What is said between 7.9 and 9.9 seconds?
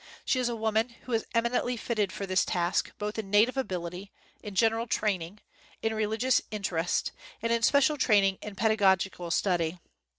training in pedagogical study.